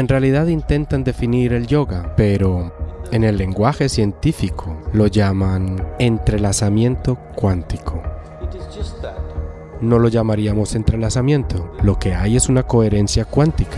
En 0.00 0.08
realidad 0.08 0.46
intentan 0.46 1.04
definir 1.04 1.52
el 1.52 1.66
yoga, 1.66 2.14
pero 2.16 2.72
en 3.12 3.22
el 3.22 3.36
lenguaje 3.36 3.90
científico 3.90 4.80
lo 4.94 5.08
llaman 5.08 5.86
entrelazamiento 5.98 7.16
cuántico. 7.36 8.02
No 9.82 9.98
lo 9.98 10.08
llamaríamos 10.08 10.74
entrelazamiento, 10.74 11.74
lo 11.82 11.98
que 11.98 12.14
hay 12.14 12.36
es 12.36 12.48
una 12.48 12.62
coherencia 12.62 13.26
cuántica. 13.26 13.76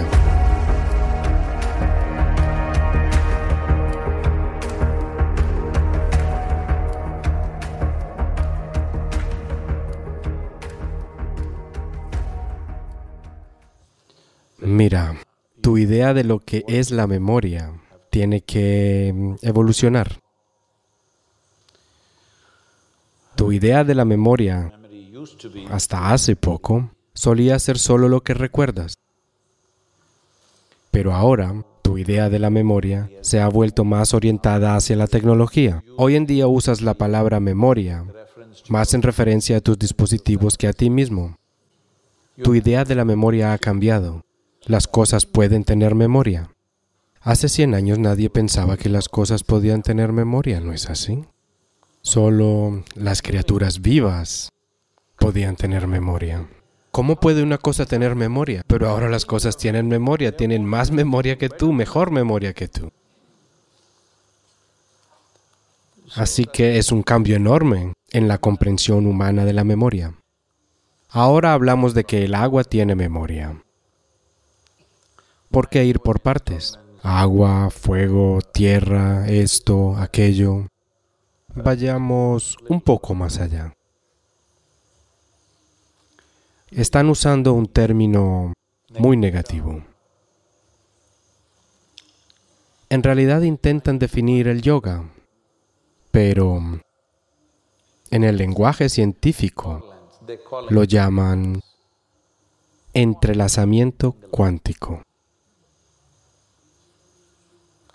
Mira, 14.61 15.17
tu 15.63 15.79
idea 15.79 16.13
de 16.13 16.25
lo 16.25 16.41
que 16.41 16.65
es 16.67 16.91
la 16.91 17.07
memoria 17.07 17.73
tiene 18.11 18.43
que 18.43 19.13
mm, 19.15 19.35
evolucionar. 19.43 20.21
Tu 23.37 23.53
idea 23.53 23.85
de 23.85 23.95
la 23.95 24.05
memoria 24.05 24.73
hasta 25.71 26.13
hace 26.13 26.37
poco 26.37 26.91
solía 27.15 27.59
ser 27.59 27.79
solo 27.79 28.09
lo 28.09 28.23
que 28.23 28.35
recuerdas. 28.35 28.95
Pero 30.91 31.15
ahora 31.15 31.65
tu 31.81 31.97
idea 31.97 32.29
de 32.29 32.39
la 32.39 32.51
memoria 32.51 33.09
se 33.23 33.41
ha 33.41 33.49
vuelto 33.49 33.85
más 33.85 34.15
orientada 34.15 34.77
hacia 34.77 34.97
la 34.97 35.07
tecnología. 35.07 35.83
Hoy 35.97 36.17
en 36.17 36.27
día 36.27 36.49
usas 36.49 36.83
la 36.83 36.95
palabra 36.95 37.41
memoria 37.41 38.05
más 38.69 38.93
en 38.95 39.03
referencia 39.03 39.57
a 39.57 39.61
tus 39.61 39.79
dispositivos 39.79 40.59
que 40.59 40.69
a 40.69 40.73
ti 40.73 40.91
mismo. 40.91 41.37
Tu 42.43 42.55
idea 42.55 42.85
de 42.85 42.95
la 42.95 43.05
memoria 43.05 43.53
ha 43.53 43.59
cambiado. 43.59 44.23
Las 44.67 44.87
cosas 44.87 45.27
pueden 45.27 45.65
tener 45.65 45.97
memoria. 45.97 46.51
Hace 47.21 47.49
100 47.49 47.75
años 47.75 47.99
nadie 47.99 48.31
pensaba 48.31 48.77
que 48.77 48.89
las 48.89 49.09
cosas 49.09 49.43
podían 49.43 49.83
tener 49.83 50.13
memoria, 50.13 50.61
¿no 50.61 50.73
es 50.73 50.89
así? 50.89 51.25
Solo 52.01 52.85
las 52.95 53.23
criaturas 53.23 53.81
vivas 53.81 54.51
podían 55.19 55.57
tener 55.57 55.89
memoria. 55.89 56.49
¿Cómo 56.93 57.17
puede 57.17 57.43
una 57.43 57.59
cosa 57.59 57.87
tener 57.87 58.15
memoria? 58.15 58.63
Pero 58.69 58.89
ahora 58.89 59.09
las 59.09 59.27
cosas 59.27 59.57
tienen 59.57 59.89
memoria, 59.89 60.37
tienen 60.37 60.65
más 60.65 60.93
memoria 60.93 61.39
que 61.39 61.49
tú, 61.49 61.73
mejor 61.73 62.13
memoria 62.13 62.53
que 62.53 62.69
tú. 62.69 62.93
Así 66.15 66.45
que 66.45 66.79
es 66.79 66.93
un 66.93 67.03
cambio 67.03 67.35
enorme 67.35 67.95
en 68.13 68.29
la 68.29 68.39
comprensión 68.39 69.07
humana 69.07 69.45
de 69.45 69.55
la 69.55 69.65
memoria. 69.65 70.15
Ahora 71.09 71.53
hablamos 71.53 71.95
de 71.95 72.05
que 72.05 72.25
el 72.25 72.35
agua 72.35 72.63
tiene 72.63 72.95
memoria. 72.95 73.61
¿Por 75.53 75.69
qué 75.69 75.85
ir 75.85 76.01
por 76.01 76.21
partes? 76.21 76.79
Agua, 77.03 77.69
fuego, 77.69 78.39
tierra, 78.41 79.29
esto, 79.29 79.95
aquello. 79.99 80.67
Vayamos 81.55 82.57
un 82.71 82.81
poco 82.81 83.15
más 83.15 83.39
allá. 83.39 83.75
Están 86.71 87.11
usando 87.11 87.53
un 87.53 87.67
término 87.67 88.55
muy 88.99 89.19
negativo. 89.19 89.85
En 92.89 93.03
realidad 93.03 93.43
intentan 93.43 93.99
definir 93.99 94.49
el 94.49 94.63
yoga, 94.63 95.05
pero 96.11 96.81
en 98.11 98.25
el 98.25 98.39
lenguaje 98.39 98.89
científico 98.89 99.85
lo 100.71 100.85
llaman 100.85 101.61
entrelazamiento 102.95 104.13
cuántico. 104.31 105.03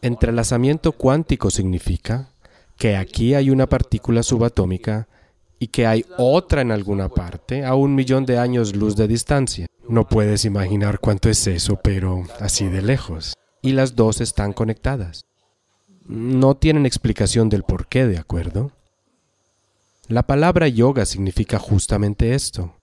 Entrelazamiento 0.02 0.92
cuántico 0.92 1.50
significa 1.50 2.30
que 2.78 2.96
aquí 2.96 3.34
hay 3.34 3.50
una 3.50 3.68
partícula 3.68 4.22
subatómica 4.22 5.08
y 5.60 5.68
que 5.68 5.88
hay 5.88 6.06
otra 6.18 6.62
en 6.62 6.72
alguna 6.72 7.10
parte 7.10 7.66
a 7.66 7.74
un 7.74 7.96
millón 7.96 8.26
de 8.26 8.38
años 8.38 8.76
luz 8.76 8.96
de 8.96 9.08
distancia. 9.08 9.66
No 9.90 10.08
puedes 10.08 10.46
imaginar 10.46 11.00
cuánto 11.00 11.30
es 11.30 11.48
eso, 11.48 11.80
pero 11.84 12.24
así 12.40 12.68
de 12.68 12.82
lejos. 12.82 13.34
Y 13.62 13.72
las 13.72 13.96
dos 13.96 14.22
están 14.22 14.54
conectadas. 14.54 15.26
No 16.06 16.56
tienen 16.56 16.86
explicación 16.86 17.50
del 17.50 17.64
por 17.64 17.88
qué, 17.88 18.06
¿de 18.06 18.18
acuerdo? 18.18 18.72
La 20.08 20.24
palabra 20.24 20.68
yoga 20.68 21.06
significa 21.06 21.58
justamente 21.58 22.34
esto. 22.34 22.76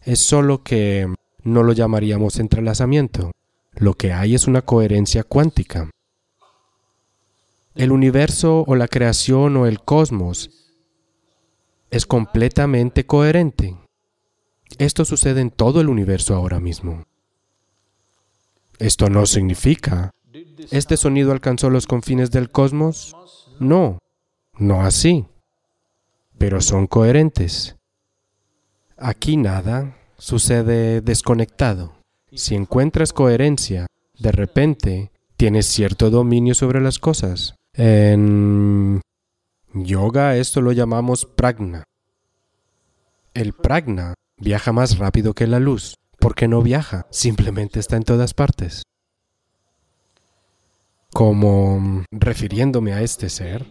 Es 0.00 0.20
solo 0.20 0.62
que 0.62 1.06
no 1.42 1.62
lo 1.62 1.72
llamaríamos 1.72 2.38
entrelazamiento. 2.38 3.30
Lo 3.74 3.94
que 3.94 4.12
hay 4.12 4.34
es 4.34 4.46
una 4.46 4.62
coherencia 4.62 5.22
cuántica. 5.22 5.90
El 7.76 7.92
universo 7.92 8.64
o 8.66 8.74
la 8.74 8.88
creación 8.88 9.56
o 9.58 9.66
el 9.66 9.80
cosmos 9.80 10.50
es 11.90 12.06
completamente 12.06 13.04
coherente. 13.04 13.76
Esto 14.78 15.04
sucede 15.04 15.42
en 15.42 15.50
todo 15.50 15.82
el 15.82 15.90
universo 15.90 16.34
ahora 16.34 16.58
mismo. 16.58 17.04
Esto 18.78 19.10
no 19.10 19.26
significa, 19.26 20.10
¿este 20.70 20.96
sonido 20.96 21.32
alcanzó 21.32 21.68
los 21.68 21.86
confines 21.86 22.30
del 22.30 22.50
cosmos? 22.50 23.14
No, 23.60 23.98
no 24.56 24.80
así, 24.80 25.26
pero 26.38 26.62
son 26.62 26.86
coherentes. 26.86 27.76
Aquí 28.96 29.36
nada 29.36 29.98
sucede 30.16 31.02
desconectado. 31.02 31.92
Si 32.32 32.54
encuentras 32.54 33.12
coherencia, 33.12 33.86
de 34.18 34.32
repente 34.32 35.10
tienes 35.36 35.66
cierto 35.66 36.08
dominio 36.08 36.54
sobre 36.54 36.80
las 36.80 36.98
cosas. 36.98 37.54
En 37.76 39.02
yoga 39.74 40.36
esto 40.36 40.62
lo 40.62 40.72
llamamos 40.72 41.26
pragna. 41.26 41.84
El 43.34 43.52
pragna 43.52 44.14
viaja 44.38 44.72
más 44.72 44.98
rápido 44.98 45.34
que 45.34 45.46
la 45.46 45.60
luz. 45.60 45.94
porque 46.18 46.48
no 46.48 46.62
viaja? 46.62 47.06
Simplemente 47.10 47.78
está 47.78 47.96
en 47.96 48.02
todas 48.02 48.32
partes. 48.34 48.82
Como 51.12 52.04
refiriéndome 52.10 52.94
a 52.94 53.02
este 53.02 53.28
ser, 53.28 53.66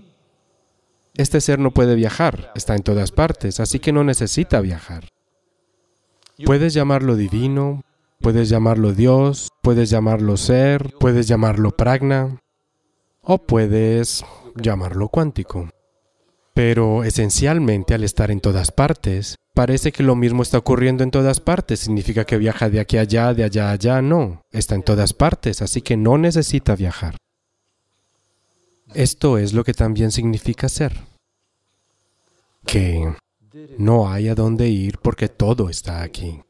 este 1.15 1.41
ser 1.41 1.59
no 1.59 1.71
puede 1.71 1.95
viajar, 1.95 2.51
está 2.55 2.75
en 2.75 2.83
todas 2.83 3.11
partes, 3.11 3.59
así 3.59 3.79
que 3.79 3.91
no 3.91 4.03
necesita 4.03 4.61
viajar. 4.61 5.09
Puedes 6.45 6.73
llamarlo 6.73 7.15
divino, 7.15 7.81
puedes 8.21 8.47
llamarlo 8.47 8.93
Dios, 8.93 9.49
puedes 9.61 9.89
llamarlo 9.89 10.37
ser, 10.37 10.93
puedes 10.99 11.27
llamarlo 11.27 11.71
pragna, 11.71 12.39
o 13.25 13.39
puedes 13.39 14.23
llamarlo 14.55 15.09
cuántico. 15.09 15.69
Pero 16.53 17.03
esencialmente 17.03 17.93
al 17.93 18.03
estar 18.05 18.31
en 18.31 18.39
todas 18.39 18.71
partes, 18.71 19.35
parece 19.53 19.91
que 19.91 20.03
lo 20.03 20.15
mismo 20.15 20.41
está 20.41 20.57
ocurriendo 20.57 21.03
en 21.03 21.11
todas 21.11 21.41
partes. 21.41 21.81
Significa 21.81 22.23
que 22.25 22.37
viaja 22.37 22.69
de 22.69 22.79
aquí 22.79 22.97
a 22.97 23.01
allá, 23.01 23.33
de 23.33 23.43
allá 23.43 23.69
a 23.69 23.71
allá. 23.73 24.01
No, 24.01 24.41
está 24.51 24.75
en 24.75 24.83
todas 24.83 25.13
partes, 25.13 25.61
así 25.61 25.81
que 25.81 25.97
no 25.97 26.17
necesita 26.17 26.75
viajar. 26.75 27.17
Esto 28.93 29.37
es 29.37 29.51
lo 29.53 29.65
que 29.65 29.73
también 29.73 30.11
significa 30.11 30.69
ser. 30.69 30.93
Que 32.65 33.13
no 33.77 34.09
hay 34.09 34.29
a 34.29 34.35
dónde 34.35 34.69
ir 34.69 34.99
porque 34.99 35.27
todo 35.27 35.69
está 35.69 36.01
aquí. 36.03 36.41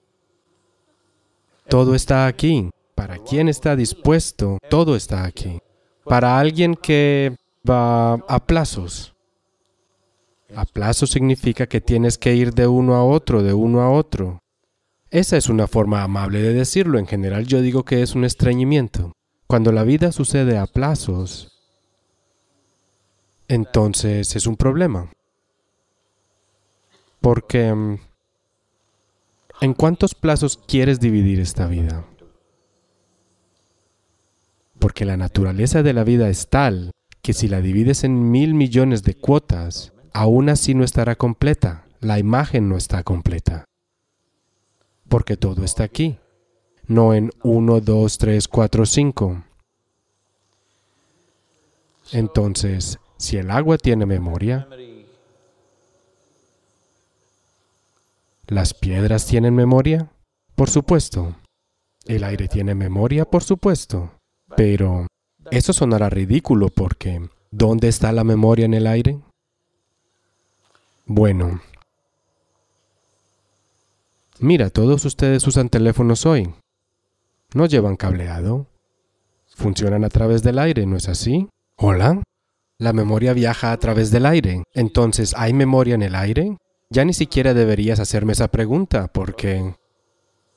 Todo 1.68 1.96
está 1.96 2.28
aquí. 2.28 2.70
Para 2.94 3.18
quien 3.18 3.50
está 3.50 3.76
dispuesto, 3.76 4.60
todo 4.70 4.96
está 4.96 5.26
aquí 5.26 5.60
para 6.06 6.40
alguien 6.40 6.76
que 6.76 7.36
va 7.68 8.14
a 8.14 8.46
plazos. 8.46 9.14
A 10.56 10.66
plazos 10.66 11.10
significa 11.10 11.68
que 11.68 11.82
tienes 11.82 12.18
que 12.18 12.36
ir 12.36 12.54
de 12.54 12.68
uno 12.68 12.96
a 12.96 13.04
otro, 13.04 13.44
de 13.44 13.54
uno 13.54 13.82
a 13.82 13.90
otro. 13.90 14.40
Esa 15.10 15.38
es 15.38 15.50
una 15.50 15.68
forma 15.68 16.04
amable 16.04 16.42
de 16.42 16.54
decirlo. 16.54 17.00
En 17.00 17.08
general 17.08 17.46
yo 17.46 17.62
digo 17.62 17.84
que 17.84 18.02
es 18.02 18.16
un 18.16 18.24
estreñimiento. 18.24 19.12
Cuando 19.48 19.72
la 19.72 19.84
vida 19.84 20.12
sucede 20.12 20.58
a 20.58 20.66
plazos, 20.68 21.52
entonces 23.48 24.36
es 24.36 24.48
un 24.48 24.56
problema. 24.56 25.12
Porque 27.22 27.74
mm, 27.74 27.98
¿en 29.62 29.74
cuántos 29.74 30.16
plazos 30.16 30.58
quieres 30.68 31.00
dividir 31.00 31.40
esta 31.40 31.68
vida? 31.68 32.06
Porque 34.96 35.04
la 35.04 35.18
naturaleza 35.18 35.84
de 35.84 35.92
la 35.92 36.06
vida 36.06 36.30
es 36.30 36.48
tal 36.48 36.92
que 37.22 37.34
si 37.34 37.50
la 37.50 37.60
divides 37.60 38.06
en 38.06 38.32
mil 38.32 38.54
millones 38.54 39.04
de 39.04 39.14
cuotas, 39.14 39.92
aún 40.14 40.48
así 40.48 40.74
no 40.74 40.86
estará 40.86 41.18
completa, 41.18 41.86
la 42.00 42.18
imagen 42.18 42.70
no 42.70 42.78
está 42.78 43.04
completa, 43.04 43.66
porque 45.10 45.36
todo 45.36 45.66
está 45.66 45.84
aquí, 45.84 46.18
no 46.88 47.14
en 47.14 47.30
1, 47.44 47.82
2, 47.82 48.18
3, 48.18 48.48
4, 48.48 48.86
5. 48.86 49.44
Entonces, 52.14 52.98
si 53.18 53.36
el 53.36 53.52
agua 53.52 53.78
tiene 53.78 54.06
memoria, 54.06 54.66
¿las 58.48 58.74
piedras 58.74 59.26
tienen 59.26 59.56
memoria? 59.56 60.10
Por 60.56 60.70
supuesto. 60.70 61.36
¿El 62.06 62.24
aire 62.24 62.48
tiene 62.48 62.76
memoria? 62.76 63.26
Por 63.26 63.44
supuesto. 63.44 64.15
Pero 64.56 65.08
eso 65.52 65.74
sonará 65.74 66.10
ridículo 66.10 66.70
porque 66.70 67.30
¿dónde 67.52 67.88
está 67.88 68.12
la 68.12 68.24
memoria 68.24 68.66
en 68.66 68.74
el 68.74 68.88
aire? 68.88 69.20
Bueno, 71.06 71.62
mira, 74.40 74.70
todos 74.70 75.06
ustedes 75.06 75.46
usan 75.46 75.70
teléfonos 75.70 76.26
hoy. 76.26 76.54
No 77.54 77.66
llevan 77.68 77.96
cableado. 77.96 78.68
Funcionan 79.56 80.04
a 80.04 80.10
través 80.10 80.44
del 80.44 80.60
aire, 80.60 80.86
¿no 80.86 80.98
es 80.98 81.08
así? 81.08 81.48
Hola. 81.78 82.24
La 82.78 82.92
memoria 82.92 83.32
viaja 83.34 83.72
a 83.72 83.78
través 83.78 84.12
del 84.12 84.26
aire. 84.26 84.64
Entonces, 84.74 85.34
¿hay 85.38 85.54
memoria 85.54 85.96
en 85.96 86.02
el 86.02 86.16
aire? 86.16 86.58
Ya 86.90 87.06
ni 87.06 87.14
siquiera 87.14 87.54
deberías 87.54 88.00
hacerme 88.00 88.34
esa 88.34 88.50
pregunta 88.50 89.08
porque 89.08 89.76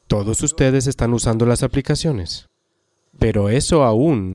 todos 0.08 0.42
ustedes 0.42 0.86
están 0.88 1.12
usando 1.14 1.46
las 1.46 1.62
aplicaciones. 1.62 2.47
Pero 3.18 3.48
eso 3.48 3.84
aún 3.84 4.32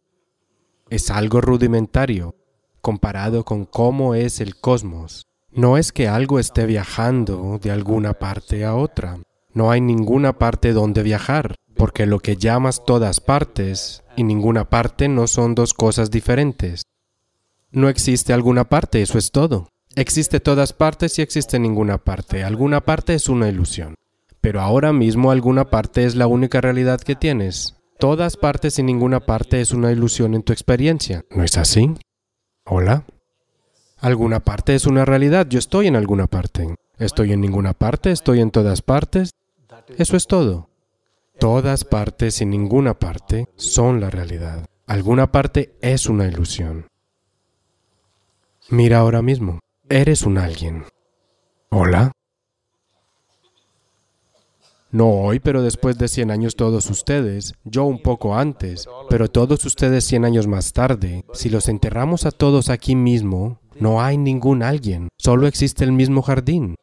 es 0.90 1.10
algo 1.10 1.42
rudimentario 1.42 2.36
comparado 2.82 3.46
con 3.46 3.66
cómo 3.66 4.14
es 4.14 4.42
el 4.42 4.60
cosmos. 4.60 5.26
No 5.52 5.78
es 5.78 5.92
que 5.92 6.08
algo 6.08 6.38
esté 6.38 6.66
viajando 6.66 7.60
de 7.62 7.72
alguna 7.72 8.14
parte 8.14 8.66
a 8.66 8.76
otra. 8.76 9.20
No 9.54 9.72
hay 9.72 9.80
ninguna 9.82 10.34
parte 10.34 10.74
donde 10.74 11.02
viajar, 11.02 11.56
porque 11.76 12.06
lo 12.06 12.20
que 12.20 12.36
llamas 12.36 12.84
todas 12.86 13.22
partes 13.22 14.04
y 14.18 14.24
ninguna 14.24 14.70
parte 14.70 15.08
no 15.08 15.28
son 15.28 15.56
dos 15.56 15.74
cosas 15.74 16.12
diferentes. 16.12 16.84
No 17.72 17.88
existe 17.88 18.34
alguna 18.34 18.66
parte, 18.66 19.02
eso 19.02 19.18
es 19.18 19.32
todo. 19.32 19.70
Existe 19.96 20.40
todas 20.40 20.74
partes 20.74 21.18
y 21.20 21.22
existe 21.22 21.60
ninguna 21.60 22.00
parte. 22.00 22.44
Alguna 22.44 22.82
parte 22.82 23.14
es 23.14 23.30
una 23.30 23.48
ilusión. 23.48 23.96
Pero 24.42 24.60
ahora 24.60 24.92
mismo 24.92 25.32
alguna 25.32 25.70
parte 25.70 26.04
es 26.04 26.16
la 26.16 26.28
única 26.28 26.60
realidad 26.60 27.00
que 27.00 27.16
tienes. 27.16 27.76
Todas 28.04 28.36
partes 28.36 28.80
y 28.80 28.84
ninguna 28.84 29.22
parte 29.22 29.62
es 29.62 29.72
una 29.72 29.90
ilusión 29.90 30.34
en 30.34 30.44
tu 30.44 30.52
experiencia. 30.52 31.24
¿No 31.30 31.42
es 31.42 31.58
así? 31.58 31.94
Hola. 32.66 33.06
Alguna 33.98 34.42
parte 34.42 34.76
es 34.76 34.86
una 34.86 35.06
realidad. 35.06 35.48
Yo 35.48 35.58
estoy 35.58 35.88
en 35.88 35.96
alguna 35.96 36.28
parte. 36.28 36.76
Estoy 36.98 37.32
en 37.32 37.40
ninguna 37.40 37.72
parte, 37.72 38.12
estoy 38.12 38.42
en 38.42 38.52
todas 38.52 38.82
partes. 38.82 39.30
Eso 39.98 40.18
es 40.18 40.28
todo. 40.28 40.68
Todas 41.40 41.86
partes 41.86 42.42
y 42.42 42.46
ninguna 42.46 43.00
parte 43.00 43.48
son 43.56 44.02
la 44.02 44.10
realidad. 44.10 44.66
Alguna 44.86 45.32
parte 45.32 45.74
es 45.80 46.08
una 46.08 46.28
ilusión. 46.28 46.88
Mira 48.70 48.98
ahora 48.98 49.22
mismo, 49.22 49.60
eres 49.88 50.24
un 50.24 50.40
alguien. 50.40 50.84
Hola. 51.70 52.12
No 54.94 55.10
hoy, 55.10 55.40
pero 55.40 55.64
después 55.64 55.98
de 55.98 56.08
100 56.08 56.30
años 56.30 56.56
todos 56.56 56.88
ustedes, 56.92 57.56
yo 57.64 57.84
un 57.84 58.00
poco 58.00 58.36
antes, 58.36 58.88
pero 59.10 59.28
todos 59.28 59.66
ustedes 59.66 60.06
100 60.06 60.24
años 60.24 60.46
más 60.46 60.72
tarde, 60.72 61.26
si 61.34 61.50
los 61.50 61.68
enterramos 61.68 62.28
a 62.28 62.32
todos 62.32 62.70
aquí 62.70 62.96
mismo, 62.96 63.60
no 63.80 64.04
hay 64.04 64.20
ningún 64.20 64.62
alguien, 64.62 65.08
solo 65.18 65.48
existe 65.48 65.84
el 65.84 65.94
mismo 65.94 66.22
jardín. 66.22 66.76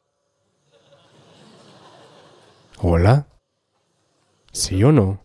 Hola. 2.83 3.29
¿Sí 4.51 4.83
o 4.83 4.91
no? 4.91 5.23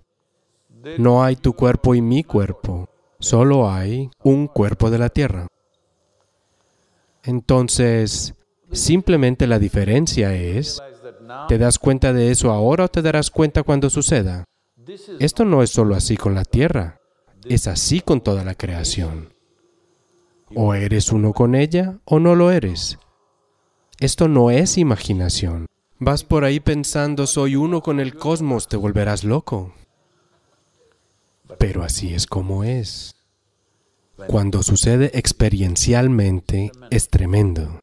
No 0.99 1.23
hay 1.23 1.37
tu 1.37 1.53
cuerpo 1.53 1.95
y 1.95 2.01
mi 2.03 2.23
cuerpo, 2.23 2.87
solo 3.17 3.67
hay 3.67 4.11
un 4.23 4.45
cuerpo 4.45 4.91
de 4.91 4.99
la 4.99 5.09
tierra. 5.09 5.47
Entonces, 7.23 8.35
simplemente 8.71 9.47
la 9.47 9.57
diferencia 9.57 10.35
es, 10.35 10.83
¿te 11.47 11.57
das 11.57 11.79
cuenta 11.79 12.13
de 12.13 12.31
eso 12.31 12.51
ahora 12.51 12.85
o 12.85 12.87
te 12.87 13.01
darás 13.01 13.31
cuenta 13.31 13.63
cuando 13.63 13.89
suceda? 13.89 14.45
Esto 15.19 15.45
no 15.45 15.63
es 15.63 15.69
solo 15.69 15.95
así 15.95 16.17
con 16.17 16.35
la 16.35 16.45
tierra, 16.45 16.99
es 17.45 17.67
así 17.67 18.01
con 18.01 18.21
toda 18.21 18.43
la 18.43 18.55
creación. 18.55 19.33
O 20.53 20.73
eres 20.73 21.11
uno 21.11 21.33
con 21.33 21.55
ella 21.55 21.99
o 22.05 22.19
no 22.19 22.35
lo 22.35 22.51
eres. 22.51 22.99
Esto 23.99 24.27
no 24.27 24.51
es 24.51 24.77
imaginación. 24.77 25.65
Vas 25.97 26.23
por 26.23 26.43
ahí 26.43 26.59
pensando 26.59 27.25
soy 27.25 27.55
uno 27.55 27.81
con 27.81 27.99
el 27.99 28.15
cosmos, 28.15 28.67
te 28.67 28.77
volverás 28.77 29.23
loco. 29.23 29.73
Pero 31.57 31.83
así 31.83 32.13
es 32.13 32.27
como 32.27 32.63
es. 32.63 33.15
Cuando 34.27 34.63
sucede 34.63 35.11
experiencialmente 35.13 36.71
es 36.89 37.09
tremendo. 37.09 37.79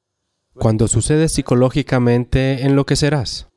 Cuando 0.54 0.87
sucede 0.87 1.28
psicológicamente 1.28 2.64
enloquecerás. 2.66 3.49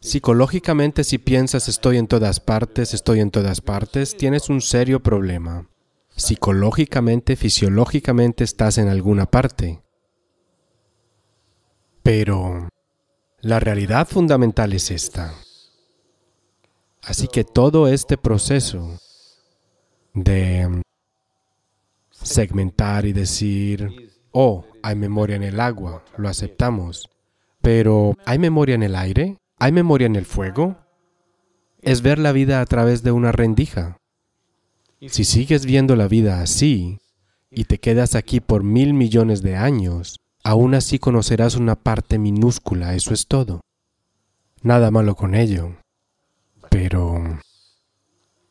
Psicológicamente 0.00 1.02
si 1.02 1.16
piensas 1.16 1.66
estoy 1.68 1.96
en 1.96 2.08
todas 2.08 2.40
partes, 2.40 2.92
estoy 2.92 3.20
en 3.20 3.30
todas 3.30 3.62
partes, 3.62 4.16
tienes 4.18 4.50
un 4.50 4.60
serio 4.60 5.02
problema. 5.02 5.70
Psicológicamente, 6.14 7.36
fisiológicamente 7.36 8.44
estás 8.44 8.76
en 8.76 8.88
alguna 8.88 9.24
parte. 9.24 9.82
Pero 12.02 12.68
la 13.40 13.60
realidad 13.60 14.06
fundamental 14.06 14.74
es 14.74 14.90
esta. 14.90 15.34
Así 17.02 17.28
que 17.28 17.44
todo 17.44 17.88
este 17.88 18.18
proceso 18.18 18.98
de 20.12 20.82
segmentar 22.10 23.06
y 23.06 23.14
decir, 23.14 24.13
oh, 24.34 24.66
hay 24.82 24.96
memoria 24.96 25.36
en 25.36 25.44
el 25.44 25.60
agua, 25.60 26.04
lo 26.18 26.28
aceptamos. 26.28 27.08
Pero, 27.62 28.14
¿hay 28.26 28.38
memoria 28.38 28.74
en 28.74 28.82
el 28.82 28.96
aire? 28.96 29.38
¿Hay 29.58 29.72
memoria 29.72 30.06
en 30.06 30.16
el 30.16 30.26
fuego? 30.26 30.76
Es 31.80 32.02
ver 32.02 32.18
la 32.18 32.32
vida 32.32 32.60
a 32.60 32.66
través 32.66 33.02
de 33.02 33.12
una 33.12 33.32
rendija. 33.32 33.96
Si 35.08 35.24
sigues 35.24 35.64
viendo 35.64 35.96
la 35.96 36.08
vida 36.08 36.40
así 36.40 36.98
y 37.50 37.64
te 37.64 37.78
quedas 37.78 38.14
aquí 38.14 38.40
por 38.40 38.64
mil 38.64 38.92
millones 38.92 39.42
de 39.42 39.56
años, 39.56 40.18
aún 40.42 40.74
así 40.74 40.98
conocerás 40.98 41.56
una 41.56 41.76
parte 41.76 42.18
minúscula, 42.18 42.94
eso 42.94 43.14
es 43.14 43.26
todo. 43.26 43.60
Nada 44.62 44.90
malo 44.90 45.14
con 45.14 45.34
ello, 45.34 45.76
pero 46.70 47.38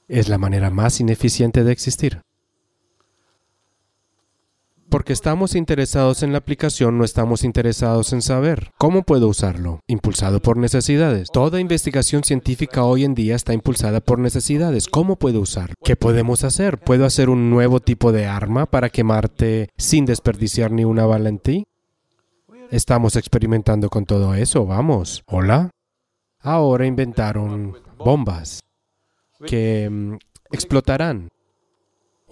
es 0.08 0.30
la 0.30 0.38
manera 0.38 0.70
más 0.70 1.00
ineficiente 1.00 1.64
de 1.64 1.72
existir. 1.72 2.22
Porque 4.94 5.12
estamos 5.12 5.56
interesados 5.56 6.22
en 6.22 6.34
la 6.34 6.38
aplicación, 6.38 7.00
no 7.00 7.04
estamos 7.04 7.44
interesados 7.44 8.14
en 8.14 8.22
saber. 8.22 8.70
¿Cómo 8.78 9.02
puedo 9.02 9.28
usarlo? 9.28 9.80
Impulsado 9.88 10.40
por 10.40 10.56
necesidades. 10.58 11.30
Toda 11.34 11.60
investigación 11.60 12.24
científica 12.24 12.84
hoy 12.84 13.04
en 13.04 13.16
día 13.16 13.36
está 13.36 13.56
impulsada 13.56 14.02
por 14.02 14.20
necesidades. 14.20 14.86
¿Cómo 14.86 15.16
puedo 15.16 15.42
usarlo? 15.42 15.74
¿Qué 15.84 15.96
podemos 15.96 16.44
hacer? 16.44 16.78
¿Puedo 16.78 17.08
hacer 17.08 17.32
un 17.32 17.50
nuevo 17.50 17.80
tipo 17.80 18.12
de 18.12 18.28
arma 18.28 18.68
para 18.68 18.92
quemarte 18.92 19.72
sin 19.78 20.06
desperdiciar 20.06 20.72
ni 20.72 20.86
una 20.86 21.08
bala 21.08 21.30
en 21.30 21.40
ti? 21.40 21.66
Estamos 22.70 23.16
experimentando 23.16 23.90
con 23.90 24.06
todo 24.06 24.36
eso, 24.36 24.68
vamos. 24.68 25.24
¿Hola? 25.26 25.72
Ahora 26.40 26.86
inventaron 26.86 27.78
bombas 27.98 28.60
que 29.48 29.90
mm, 29.90 30.18
explotarán 30.52 31.30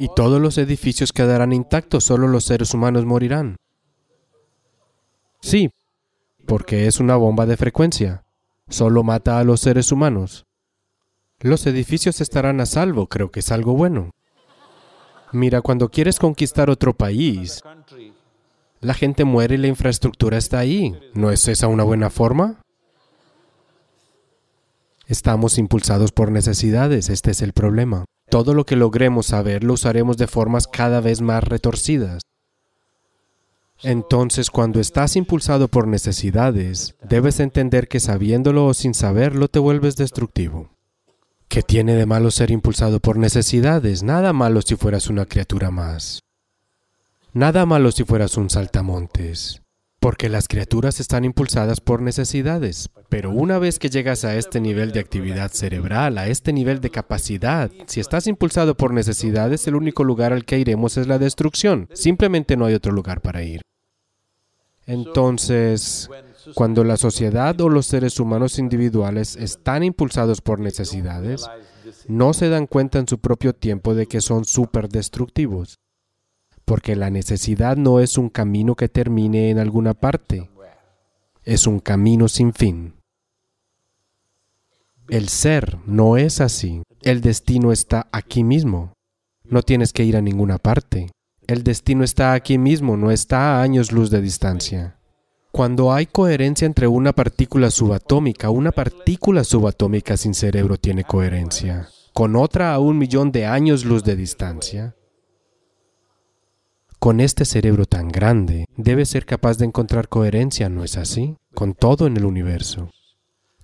y 0.02 0.10
todos 0.16 0.42
los 0.42 0.58
edificios 0.58 1.14
quedarán 1.14 1.54
intactos, 1.54 2.06
solo 2.06 2.28
los 2.28 2.46
seres 2.46 2.74
humanos 2.74 3.06
morirán. 3.06 3.58
Sí, 5.42 5.70
porque 6.48 6.88
es 6.88 7.00
una 7.00 7.18
bomba 7.18 7.46
de 7.46 7.56
frecuencia. 7.56 8.24
Solo 8.68 9.04
mata 9.04 9.38
a 9.38 9.44
los 9.44 9.60
seres 9.60 9.92
humanos. 9.92 10.48
Los 11.40 11.68
edificios 11.68 12.20
estarán 12.20 12.62
a 12.62 12.66
salvo, 12.66 13.06
creo 13.06 13.30
que 13.30 13.42
es 13.42 13.52
algo 13.52 13.76
bueno. 13.76 14.10
Mira, 15.34 15.62
cuando 15.62 15.90
quieres 15.90 16.18
conquistar 16.18 16.72
otro 16.72 16.98
país, 16.98 17.62
la 18.80 18.96
gente 18.96 19.24
muere 19.24 19.54
y 19.54 19.60
la 19.60 19.68
infraestructura 19.68 20.40
está 20.40 20.58
ahí. 20.58 21.00
¿No 21.14 21.30
es 21.30 21.48
esa 21.48 21.68
una 21.68 21.84
buena 21.84 22.10
forma? 22.10 22.60
Estamos 25.06 25.60
impulsados 25.60 26.12
por 26.12 26.32
necesidades, 26.32 27.10
este 27.10 27.30
es 27.30 27.44
el 27.44 27.54
problema. 27.54 28.06
Todo 28.32 28.54
lo 28.54 28.66
que 28.66 28.78
logremos 28.78 29.26
saber 29.26 29.66
lo 29.66 29.74
usaremos 29.74 30.16
de 30.16 30.26
formas 30.26 30.66
cada 30.66 31.02
vez 31.02 31.20
más 31.20 31.44
retorcidas. 31.44 32.22
Entonces, 33.84 34.50
cuando 34.50 34.80
estás 34.80 35.18
impulsado 35.18 35.68
por 35.68 35.86
necesidades, 35.86 36.96
debes 37.04 37.42
entender 37.42 37.90
que 37.90 38.00
sabiéndolo 38.00 38.68
o 38.68 38.74
sin 38.74 38.94
saberlo 38.94 39.50
te 39.50 39.60
vuelves 39.60 39.98
destructivo. 39.98 40.70
¿Qué 41.50 41.62
tiene 41.62 41.94
de 41.96 42.06
malo 42.06 42.32
ser 42.32 42.52
impulsado 42.52 43.02
por 43.02 43.18
necesidades? 43.18 44.02
Nada 44.02 44.32
malo 44.32 44.62
si 44.62 44.78
fueras 44.78 45.10
una 45.10 45.26
criatura 45.26 45.70
más. 45.70 46.22
Nada 47.34 47.66
malo 47.66 47.92
si 47.92 48.06
fueras 48.06 48.38
un 48.38 48.50
saltamontes. 48.50 49.62
Porque 50.02 50.30
las 50.30 50.48
criaturas 50.48 51.00
están 51.00 51.26
impulsadas 51.26 51.80
por 51.80 52.02
necesidades, 52.02 52.90
pero 53.08 53.30
una 53.30 53.60
vez 53.60 53.78
que 53.78 53.92
llegas 53.92 54.26
a 54.26 54.36
este 54.36 54.60
nivel 54.60 54.92
de 54.94 55.00
actividad 55.00 55.52
cerebral, 55.52 56.18
a 56.18 56.28
este 56.28 56.52
nivel 56.54 56.82
de 56.82 56.90
capacidad, 56.90 57.70
si 57.86 58.00
estás 58.00 58.26
impulsado 58.26 58.76
por 58.76 58.94
necesidades, 58.94 59.68
el 59.68 59.76
único 59.76 60.04
lugar 60.04 60.34
al 60.34 60.44
que 60.44 60.58
iremos 60.58 60.98
es 60.98 61.06
la 61.06 61.20
destrucción. 61.20 61.88
Simplemente 61.94 62.58
no 62.58 62.66
hay 62.66 62.74
otro 62.74 62.92
lugar 62.92 63.22
para 63.22 63.44
ir. 63.44 63.62
Entonces, 64.88 66.10
cuando 66.56 66.84
la 66.84 66.98
sociedad 66.98 67.62
o 67.62 67.70
los 67.70 67.86
seres 67.86 68.20
humanos 68.20 68.58
individuales 68.58 69.36
están 69.36 69.84
impulsados 69.84 70.42
por 70.42 70.60
necesidades, 70.60 71.46
no 72.08 72.34
se 72.34 72.50
dan 72.50 72.66
cuenta 72.66 72.98
en 72.98 73.08
su 73.08 73.20
propio 73.20 73.54
tiempo 73.54 73.94
de 73.94 74.08
que 74.08 74.20
son 74.20 74.46
súper 74.46 74.90
destructivos. 74.90 75.78
Porque 76.72 76.96
la 76.96 77.10
necesidad 77.10 77.76
no 77.76 78.00
es 78.00 78.18
un 78.18 78.30
camino 78.30 78.76
que 78.76 78.88
termine 78.88 79.50
en 79.50 79.60
alguna 79.60 79.94
parte, 79.94 80.50
es 81.44 81.68
un 81.68 81.82
camino 81.82 82.30
sin 82.30 82.54
fin. 82.54 82.94
El 85.10 85.28
ser 85.28 85.80
no 85.86 86.16
es 86.16 86.40
así. 86.40 86.82
El 87.02 87.20
destino 87.20 87.74
está 87.74 88.08
aquí 88.14 88.46
mismo. 88.46 88.94
No 89.44 89.64
tienes 89.64 89.92
que 89.92 90.06
ir 90.06 90.16
a 90.16 90.22
ninguna 90.22 90.60
parte. 90.60 91.12
El 91.46 91.66
destino 91.66 92.06
está 92.06 92.32
aquí 92.32 92.58
mismo, 92.58 92.96
no 92.96 93.12
está 93.12 93.58
a 93.58 93.64
años 93.64 93.92
luz 93.92 94.10
de 94.10 94.22
distancia. 94.22 94.96
Cuando 95.52 95.92
hay 95.92 96.06
coherencia 96.06 96.66
entre 96.66 96.88
una 96.88 97.12
partícula 97.12 97.70
subatómica, 97.70 98.50
una 98.50 98.72
partícula 98.72 99.44
subatómica 99.44 100.16
sin 100.16 100.34
cerebro 100.34 100.78
tiene 100.78 101.04
coherencia, 101.04 101.90
con 102.14 102.38
otra 102.38 102.74
a 102.74 102.80
un 102.80 102.98
millón 102.98 103.34
de 103.34 103.46
años 103.46 103.84
luz 103.84 104.06
de 104.06 104.16
distancia, 104.16 104.96
con 107.02 107.20
este 107.20 107.46
cerebro 107.46 107.88
tan 107.88 108.10
grande, 108.10 108.68
debe 108.78 109.08
ser 109.08 109.26
capaz 109.26 109.58
de 109.58 109.66
encontrar 109.66 110.08
coherencia, 110.08 110.70
¿no 110.70 110.84
es 110.84 110.98
así? 110.98 111.36
Con 111.56 111.74
todo 111.74 112.06
en 112.06 112.16
el 112.16 112.26
universo. 112.26 112.92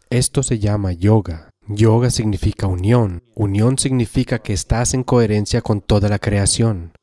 Esto 0.09 0.41
se 0.41 0.57
llama 0.57 0.91
yoga. 0.91 1.51
Yoga 1.67 2.09
significa 2.09 2.65
unión. 2.65 3.21
Unión 3.35 3.77
significa 3.77 4.39
que 4.39 4.53
estás 4.53 4.95
en 4.95 5.03
coherencia 5.03 5.61
con 5.61 5.81
toda 5.81 6.09
la 6.09 6.17
creación. 6.17 6.93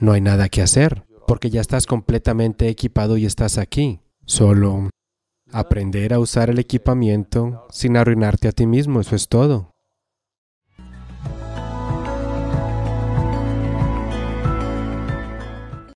No 0.00 0.10
hay 0.10 0.20
nada 0.20 0.48
que 0.48 0.60
hacer, 0.60 1.04
porque 1.28 1.48
ya 1.48 1.60
estás 1.60 1.86
completamente 1.86 2.66
equipado 2.66 3.16
y 3.18 3.26
estás 3.26 3.58
aquí. 3.58 4.00
Solo 4.26 4.90
aprender 5.52 6.12
a 6.12 6.18
usar 6.18 6.50
el 6.50 6.58
equipamiento 6.58 7.64
sin 7.70 7.96
arruinarte 7.96 8.48
a 8.48 8.52
ti 8.52 8.66
mismo, 8.66 9.02
eso 9.02 9.14
es 9.14 9.28
todo. 9.28 9.71